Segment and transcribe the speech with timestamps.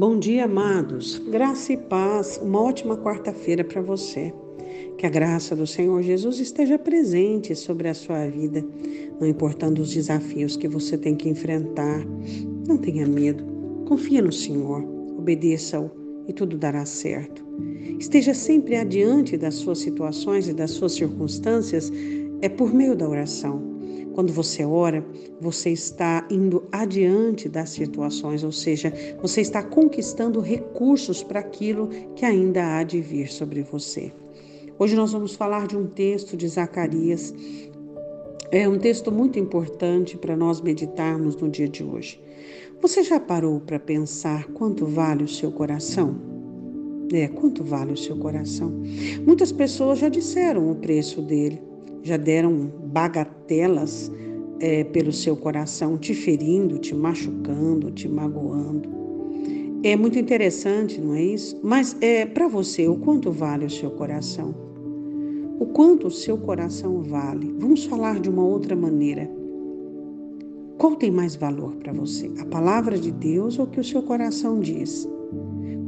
[0.00, 1.18] Bom dia, amados.
[1.28, 2.40] Graça e paz.
[2.42, 4.32] Uma ótima quarta-feira para você.
[4.96, 8.64] Que a graça do Senhor Jesus esteja presente sobre a sua vida,
[9.20, 12.02] não importando os desafios que você tem que enfrentar.
[12.66, 13.44] Não tenha medo.
[13.86, 14.82] Confie no Senhor.
[15.18, 15.90] Obedeça-o
[16.26, 17.44] e tudo dará certo.
[17.98, 21.92] Esteja sempre adiante das suas situações e das suas circunstâncias
[22.40, 23.69] é por meio da oração.
[24.14, 25.04] Quando você ora,
[25.40, 32.24] você está indo adiante das situações, ou seja, você está conquistando recursos para aquilo que
[32.24, 34.12] ainda há de vir sobre você.
[34.78, 37.32] Hoje nós vamos falar de um texto de Zacarias.
[38.50, 42.20] É um texto muito importante para nós meditarmos no dia de hoje.
[42.82, 46.16] Você já parou para pensar quanto vale o seu coração?
[47.12, 48.72] É, quanto vale o seu coração?
[49.24, 51.69] Muitas pessoas já disseram o preço dele
[52.02, 54.10] já deram bagatelas
[54.60, 58.88] é, pelo seu coração, te ferindo, te machucando, te magoando.
[59.82, 61.58] É muito interessante, não é isso?
[61.62, 64.54] Mas é para você, o quanto vale o seu coração?
[65.58, 67.54] O quanto o seu coração vale?
[67.58, 69.30] Vamos falar de uma outra maneira.
[70.76, 72.30] Qual tem mais valor para você?
[72.38, 75.08] A palavra de Deus ou o que o seu coração diz?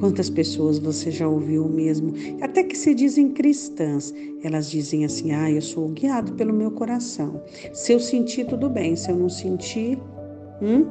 [0.00, 5.50] Quantas pessoas você já ouviu mesmo, até que se dizem cristãs, elas dizem assim: ah,
[5.50, 7.42] eu sou guiado pelo meu coração.
[7.74, 9.98] Se eu sentir, tudo bem, se eu não sentir,
[10.62, 10.86] hum?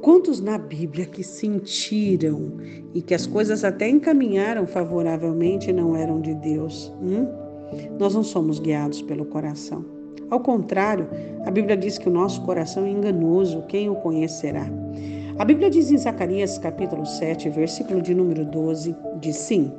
[0.00, 2.54] Quantos na Bíblia que sentiram
[2.94, 6.90] e que as coisas até encaminharam favoravelmente não eram de Deus?
[7.02, 7.28] Hum?
[7.98, 9.84] Nós não somos guiados pelo coração.
[10.30, 11.06] Ao contrário,
[11.44, 14.66] a Bíblia diz que o nosso coração é enganoso, quem o conhecerá?
[15.38, 19.72] A Bíblia diz em Zacarias capítulo 7, versículo de número 12, diz sim,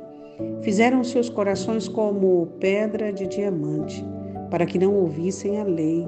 [0.62, 4.04] fizeram seus corações como pedra de diamante,
[4.50, 6.06] para que não ouvissem a lei,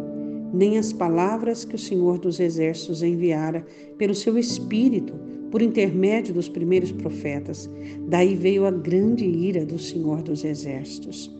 [0.53, 3.65] nem as palavras que o Senhor dos Exércitos enviara
[3.97, 5.15] pelo seu Espírito,
[5.51, 7.71] por intermédio dos primeiros profetas.
[8.09, 11.33] Daí veio a grande ira do Senhor dos Exércitos.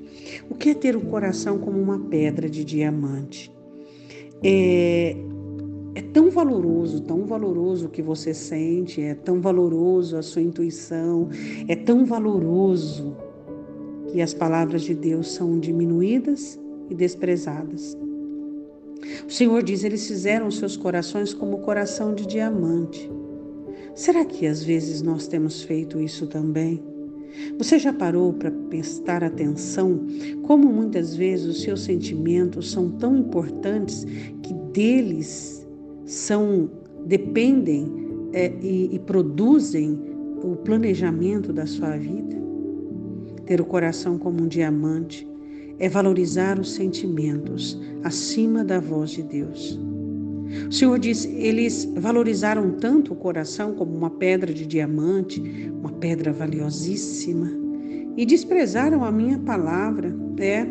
[0.49, 3.53] O que é ter o coração como uma pedra de diamante?
[4.45, 5.17] É,
[6.17, 11.29] tão valoroso, tão valoroso o que você sente, é tão valoroso a sua intuição,
[11.69, 13.15] é tão valoroso
[14.07, 17.99] que as palavras de Deus são diminuídas e desprezadas.
[19.29, 23.11] O Senhor diz: eles fizeram seus corações como coração de diamante.
[23.95, 26.83] Será que às vezes nós temos feito isso também?
[27.59, 30.07] Você já parou para prestar atenção
[30.45, 34.07] como muitas vezes os seus sentimentos são tão importantes
[34.43, 35.66] que deles
[36.07, 36.71] são
[37.05, 37.93] dependem
[38.33, 39.99] é, e, e produzem
[40.43, 42.37] o planejamento da sua vida.
[43.45, 45.27] Ter o coração como um diamante
[45.79, 49.79] é valorizar os sentimentos acima da voz de Deus.
[50.69, 55.41] O Senhor diz: eles valorizaram tanto o coração como uma pedra de diamante,
[55.81, 57.51] uma pedra valiosíssima,
[58.17, 60.15] e desprezaram a minha palavra.
[60.39, 60.67] É,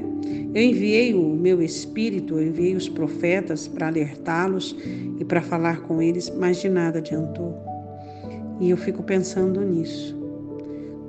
[0.54, 4.76] eu enviei o meu espírito, eu enviei os profetas para alertá-los
[5.20, 7.56] e para falar com eles, mas de nada adiantou.
[8.60, 10.16] E eu fico pensando nisso.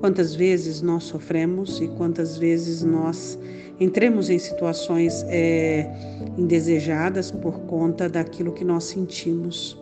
[0.01, 3.39] Quantas vezes nós sofremos e quantas vezes nós
[3.79, 5.91] entremos em situações é,
[6.37, 9.81] indesejadas por conta daquilo que nós sentimos.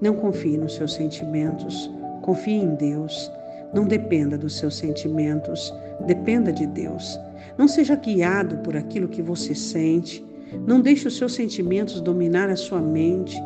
[0.00, 1.90] Não confie nos seus sentimentos,
[2.22, 3.30] confie em Deus.
[3.72, 5.72] Não dependa dos seus sentimentos,
[6.06, 7.18] dependa de Deus.
[7.58, 10.24] Não seja guiado por aquilo que você sente.
[10.66, 13.36] Não deixe os seus sentimentos dominar a sua mente.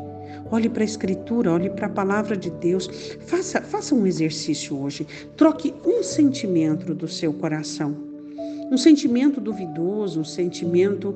[0.51, 2.89] Olhe para a Escritura, olhe para a palavra de Deus.
[3.27, 5.07] Faça, faça um exercício hoje.
[5.37, 7.97] Troque um sentimento do seu coração.
[8.71, 11.15] Um sentimento duvidoso, um sentimento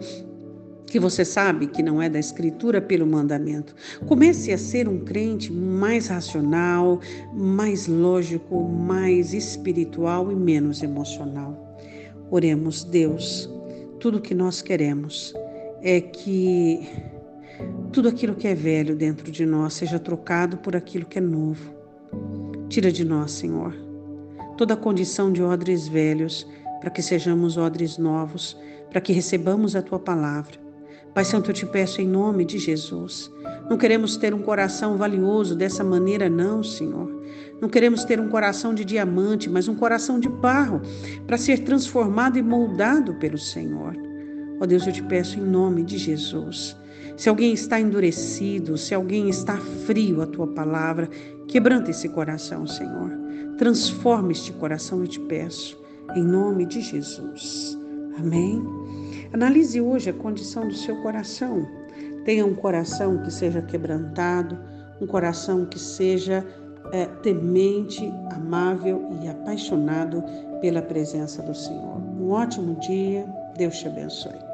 [0.87, 3.75] que você sabe que não é da Escritura pelo mandamento.
[4.07, 7.01] Comece a ser um crente mais racional,
[7.35, 11.79] mais lógico, mais espiritual e menos emocional.
[12.31, 13.51] Oremos, Deus,
[13.99, 15.35] tudo que nós queremos
[15.83, 16.89] é que
[17.93, 21.73] tudo aquilo que é velho dentro de nós seja trocado por aquilo que é novo.
[22.69, 23.75] Tira de nós, Senhor,
[24.57, 26.47] toda a condição de odres velhos,
[26.81, 28.57] para que sejamos odres novos,
[28.91, 30.64] para que recebamos a tua palavra.
[31.15, 33.33] Pai Santo, eu te peço em nome de Jesus.
[33.71, 37.09] Não queremos ter um coração valioso dessa maneira, não, Senhor.
[37.61, 40.83] Não queremos ter um coração de diamante, mas um coração de barro,
[41.25, 43.95] para ser transformado e moldado pelo Senhor.
[44.61, 46.77] Ó oh Deus, eu te peço em nome de Jesus.
[47.17, 49.57] Se alguém está endurecido, se alguém está
[49.87, 51.09] frio à tua palavra,
[51.47, 53.11] quebranta esse coração, Senhor.
[53.57, 55.81] Transforma este coração, eu te peço,
[56.17, 57.79] em nome de Jesus.
[58.19, 58.84] Amém.
[59.35, 61.69] Analise hoje a condição do seu coração.
[62.25, 64.57] Tenha um coração que seja quebrantado,
[65.01, 66.47] um coração que seja
[66.93, 70.23] é, temente, amável e apaixonado
[70.61, 72.01] pela presença do Senhor.
[72.17, 73.27] Um ótimo dia,
[73.57, 74.54] Deus te abençoe.